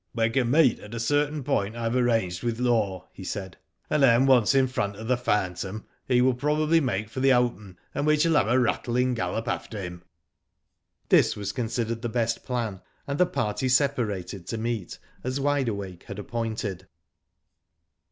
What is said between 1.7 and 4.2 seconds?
I have arranged with Law," he said,'' and